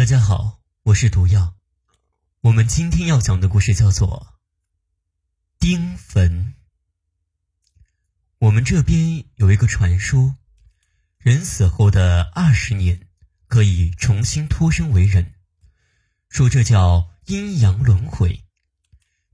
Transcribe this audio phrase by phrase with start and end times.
[0.00, 1.56] 大家好，我是毒药。
[2.40, 4.28] 我们今天要讲的故事叫做
[5.58, 6.46] 《丁坟》。
[8.38, 10.36] 我们这边有一个传说，
[11.18, 13.08] 人死后的二十年
[13.46, 15.34] 可以重新脱生为人，
[16.30, 18.46] 说这叫阴阳轮回。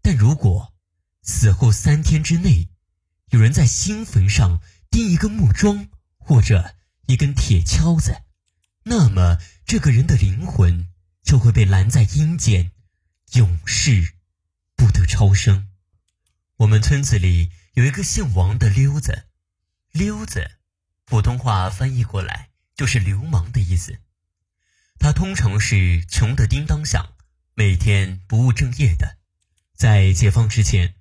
[0.02, 0.74] 但如果
[1.22, 2.68] 死后三天之内，
[3.30, 4.60] 有人在新坟上
[4.90, 5.86] 钉一个木桩
[6.18, 6.74] 或者
[7.06, 8.20] 一根铁锹子，
[8.86, 9.38] 那么。
[9.66, 10.86] 这个人的灵魂
[11.24, 12.70] 就会被拦在阴间，
[13.32, 14.14] 永世
[14.76, 15.70] 不得超生。
[16.58, 19.24] 我们村子里有一个姓王的溜子，
[19.90, 20.48] 溜子，
[21.04, 23.98] 普通话翻译过来就是流氓的意思。
[25.00, 27.14] 他通常是穷得叮当响，
[27.54, 29.18] 每天不务正业的。
[29.74, 30.94] 在解放之前，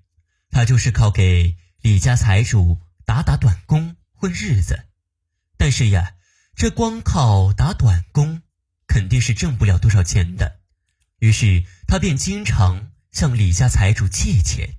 [0.49, 4.87] 他就是靠给李家财主打打短工混日子。
[5.55, 6.14] 但是呀，
[6.55, 8.41] 这光靠打短工。
[8.87, 10.59] 肯定是挣不了多少钱的，
[11.19, 14.75] 于是他便经常向李家财主借钱。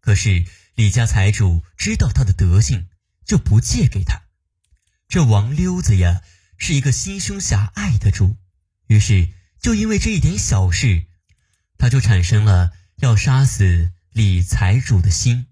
[0.00, 2.88] 可是李家财主知道他的德性，
[3.24, 4.24] 就不借给他。
[5.08, 6.20] 这王溜子呀，
[6.58, 8.36] 是一个心胸狭隘的主，
[8.88, 11.06] 于是就因为这一点小事，
[11.78, 15.46] 他就产生了要杀死李财主的心，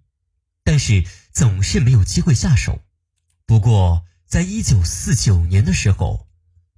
[0.64, 2.84] 但是总是没有机会下手。
[3.46, 6.26] 不过，在一九四九年的时候。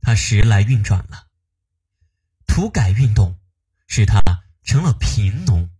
[0.00, 1.26] 他时来运转了，
[2.46, 3.36] 土改运动
[3.86, 4.22] 使他
[4.62, 5.70] 成了贫农，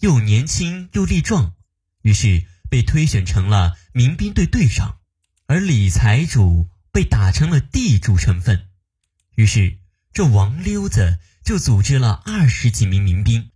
[0.00, 1.54] 又年轻又力壮，
[2.02, 4.98] 于是被推选成了民兵队队长，
[5.46, 8.68] 而李财主被打成了地主成分，
[9.36, 9.78] 于是
[10.12, 13.50] 这王溜子就组织了二十几名民兵，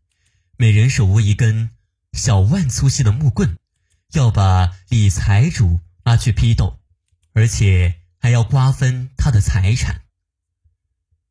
[0.56, 1.72] 每人手握一根
[2.12, 3.58] 小腕粗细的木棍，
[4.12, 6.80] 要把李财主拉去批斗，
[7.32, 7.98] 而且。
[8.24, 10.02] 还要瓜分他的财产，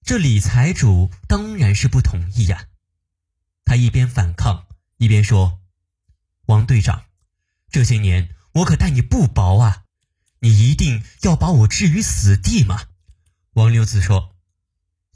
[0.04, 2.66] 这李财主当然是不同意呀。
[3.64, 4.66] 他一边反抗，
[4.98, 5.62] 一边说
[6.48, 7.06] ：“王队长，
[7.70, 9.84] 这些年我可待你不薄啊，
[10.40, 12.88] 你一定要把我置于死地吗？”
[13.56, 14.36] 王六子说：“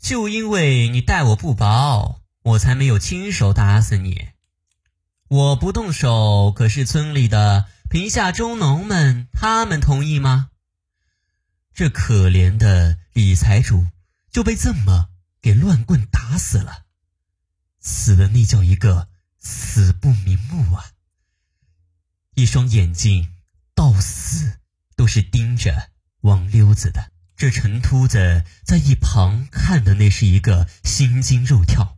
[0.01, 4.29] 就因为你待我不薄，我才没有亲手打死你。
[5.27, 10.51] 我不动手，可是村里的贫下中农们，他们同意吗？”
[11.75, 13.87] 这可怜的李财主
[14.31, 15.09] 就被这么
[15.41, 16.85] 给乱棍打死了，
[17.81, 19.09] 死的那叫一个
[19.39, 20.93] 死不瞑目啊！
[22.35, 23.33] 一双眼睛
[23.73, 24.59] 到死
[24.95, 25.91] 都是盯着
[26.21, 27.11] 王溜子的。
[27.35, 31.97] 这陈秃子在一旁看的那是一个心惊肉跳，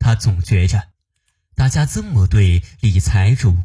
[0.00, 0.90] 他总觉着
[1.54, 3.56] 大家这么对李财主，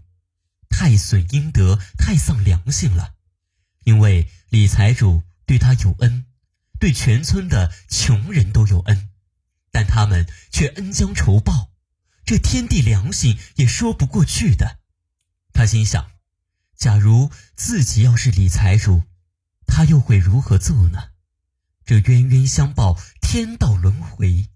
[0.69, 3.15] 太损阴德，太丧良心了，
[3.85, 5.23] 因为李财主。
[5.51, 6.27] 对他有恩，
[6.79, 9.09] 对全村的穷人都有恩，
[9.69, 11.73] 但他们却恩将仇报，
[12.23, 14.79] 这天地良心也说不过去的。
[15.51, 16.09] 他心想：
[16.77, 19.03] 假如自己要是李财主，
[19.67, 21.09] 他又会如何做呢？
[21.83, 24.47] 这冤冤相报，天道轮回。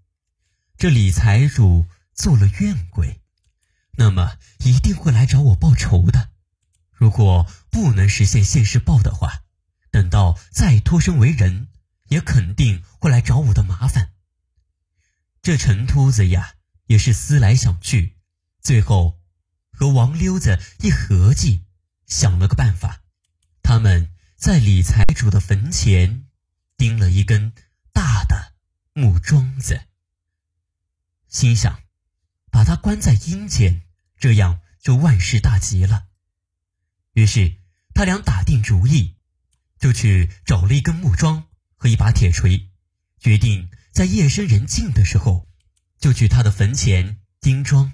[0.78, 3.20] 这李财主做了怨鬼，
[3.98, 6.30] 那么一定会来找我报仇的。
[6.90, 9.42] 如果不能实现现世报的话，
[9.96, 11.68] 等到再脱生为人，
[12.08, 14.12] 也肯定会来找我的麻烦。
[15.40, 18.18] 这陈秃子呀，也是思来想去，
[18.60, 19.18] 最后
[19.72, 21.64] 和王溜子一合计，
[22.06, 23.04] 想了个办法。
[23.62, 26.26] 他们在李财主的坟前
[26.76, 27.54] 钉了一根
[27.94, 28.52] 大的
[28.92, 29.86] 木桩子，
[31.26, 31.80] 心想
[32.50, 33.80] 把他关在阴间，
[34.18, 36.08] 这样就万事大吉了。
[37.14, 37.56] 于是
[37.94, 39.15] 他俩打定主意。
[39.78, 41.44] 就去找了一根木桩
[41.76, 42.70] 和一把铁锤，
[43.18, 45.48] 决定在夜深人静的时候，
[45.98, 47.92] 就去他的坟前钉桩。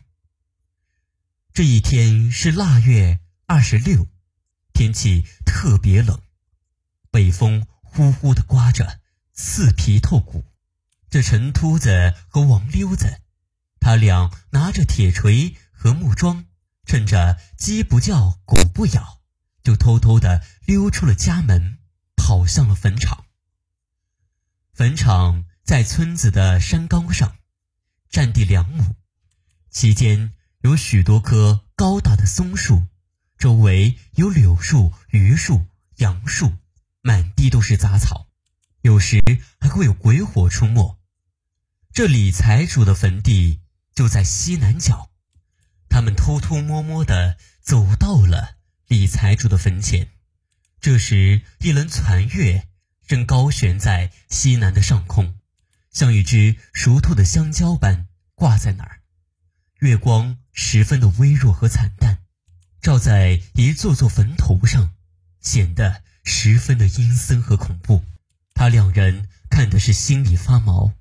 [1.53, 4.09] 这一天是腊月二十六，
[4.72, 6.20] 天气特别冷，
[7.10, 9.00] 北风呼呼的刮着，
[9.32, 10.44] 刺皮透骨。
[11.11, 13.20] 这陈秃子和王溜子，
[13.81, 16.46] 他俩拿着铁锤和木桩，
[16.87, 19.22] 趁着鸡不叫狗不咬。
[19.62, 21.79] 就偷偷的溜出了家门，
[22.17, 23.26] 跑向了坟场。
[24.73, 27.37] 坟场在村子的山岗上，
[28.09, 28.97] 占地两亩，
[29.70, 30.32] 其间
[30.62, 32.87] 有许多棵高大的松树，
[33.38, 35.67] 周围有柳树、榆树、
[35.97, 36.55] 杨树，
[37.00, 38.29] 满地都是杂草，
[38.81, 39.20] 有时
[39.61, 40.99] 还会有鬼火出没。
[41.93, 43.61] 这李财主的坟地
[43.94, 45.11] 就在西南角，
[45.88, 48.56] 他们偷偷摸摸的走到了。
[48.93, 50.11] 李财主的坟前，
[50.79, 52.69] 这时一轮残月
[53.06, 55.35] 正高悬在西南的上空，
[55.91, 59.00] 像一只熟透的香蕉般挂在那儿。
[59.79, 62.19] 月光十分的微弱和惨淡，
[62.83, 64.93] 照在一座座坟头上，
[65.41, 68.05] 显得十分的阴森和恐怖。
[68.53, 70.93] 他两人看的是心里发毛，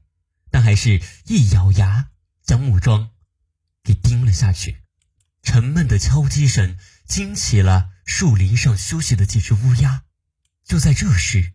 [0.50, 2.10] 但还是一咬牙
[2.42, 3.10] 将木桩
[3.84, 4.78] 给钉了下去。
[5.42, 6.78] 沉闷的敲击声
[7.08, 10.04] 惊起了树林上休息的几只乌鸦。
[10.64, 11.54] 就在这时，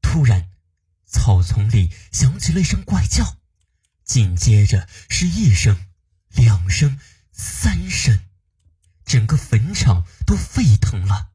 [0.00, 0.48] 突然，
[1.06, 3.38] 草丛里响起了一声怪叫，
[4.04, 5.86] 紧接着是一声。
[6.30, 6.98] 两声，
[7.32, 8.20] 三声，
[9.04, 11.30] 整个坟场都沸腾了。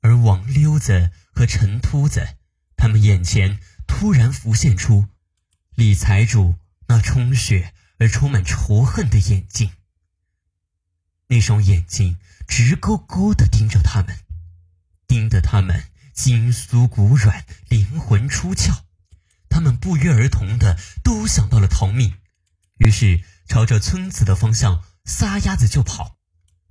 [0.00, 2.36] 而王溜子和陈秃子，
[2.76, 5.08] 他们眼前突然浮现出
[5.74, 6.54] 李财主
[6.86, 9.72] 那充血而充满仇恨的眼睛。
[11.28, 14.18] 那双眼睛直勾勾的盯着他们，
[15.06, 18.82] 盯得他们筋酥骨软，灵魂出窍。
[19.48, 22.14] 他们不约而同的都想到了逃命，
[22.78, 23.22] 于是。
[23.48, 26.18] 朝着村子的方向撒丫子就跑，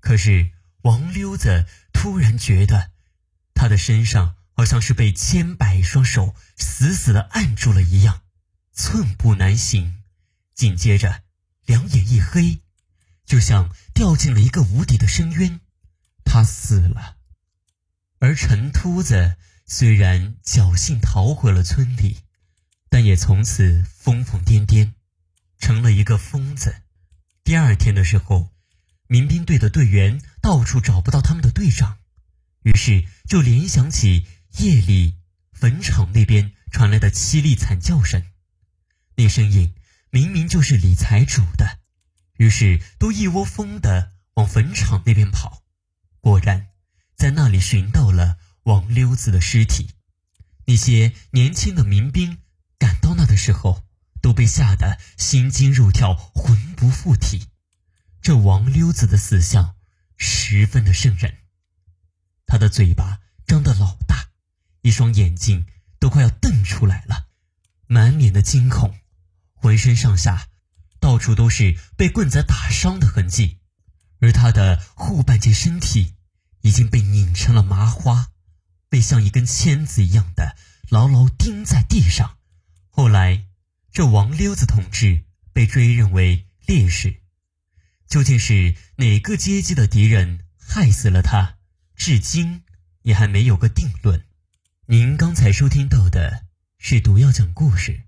[0.01, 2.91] 可是王溜子突然觉得，
[3.53, 8.23] 他的身上好像是被千百双手死死的按住了一样，
[8.73, 10.03] 寸步难行。
[10.53, 11.23] 紧接着，
[11.65, 12.59] 两眼一黑，
[13.25, 15.59] 就像掉进了一个无底的深渊，
[16.23, 17.17] 他死了。
[18.19, 19.35] 而陈秃子
[19.65, 22.19] 虽然侥幸逃回了村里，
[22.89, 24.93] 但也从此疯疯癫癫。
[25.57, 26.83] 成了一个疯子。
[27.43, 28.51] 第二天的时候，
[29.07, 31.97] 民兵队的队员到处找不到他们的队长，
[32.61, 34.27] 于是就联想起
[34.59, 35.17] 夜里
[35.53, 38.23] 坟场那边传来的凄厉惨叫声，
[39.15, 39.73] 那声音
[40.11, 41.79] 明明就是李财主的，
[42.37, 45.63] 于是都一窝蜂的往坟场那边跑。
[46.19, 46.67] 果然，
[47.15, 49.89] 在那里寻到了王溜子的尸体。
[50.65, 52.39] 那些年轻的民兵
[52.77, 53.83] 赶到那的时候。
[54.21, 57.49] 都被吓得心惊肉跳、魂不附体。
[58.23, 59.75] 这王溜子的死相
[60.17, 61.37] 十分的瘆人，
[62.47, 64.31] 他的嘴巴张得老大，
[64.81, 65.67] 一双眼睛
[65.99, 67.27] 都快要瞪出来了，
[67.85, 68.97] 满脸的惊恐，
[69.53, 70.47] 浑身上下
[71.05, 73.59] 到处都是被棍子打伤的痕迹，
[74.21, 76.15] 而他的后半截身体
[76.61, 78.31] 已经被拧成了麻花，
[78.89, 80.57] 被像一根签子一样的
[80.89, 82.37] 牢牢钉在地上。
[82.89, 83.45] 后来。
[83.91, 85.23] 这王溜子同志
[85.53, 87.21] 被追认为烈士，
[88.09, 91.55] 究竟是哪个阶级的敌人害死了他？
[91.95, 92.63] 至今
[93.03, 94.25] 也还没有个定论。
[94.87, 96.43] 您刚才收听到的
[96.77, 98.01] 是毒药讲故事。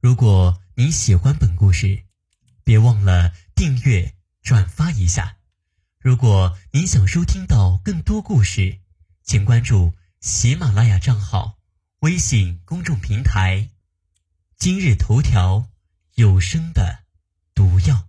[0.00, 2.04] 如果你喜欢本故事，
[2.70, 5.38] 别忘了订阅、转发一下。
[5.98, 8.78] 如果您想收听到更多故事，
[9.24, 11.58] 请关注喜马拉雅账号、
[12.02, 13.70] 微信公众平台。
[14.56, 15.68] 今日头条
[16.14, 17.00] 有声的。
[17.56, 18.06] 毒药